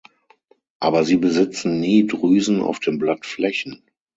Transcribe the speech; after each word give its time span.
Aber 0.79 1.03
sie 1.03 1.17
besitzen 1.17 1.79
nie 1.79 2.07
Drüsen 2.07 2.59
auf 2.63 2.79
den 2.79 2.97
Blattflächen. 2.97 3.83